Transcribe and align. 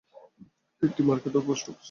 একটি 0.81 1.01
মার্কেট 1.03 1.33
ও 1.35 1.41
post 1.41 1.65
office 1.65 1.69
আছে। 1.69 1.79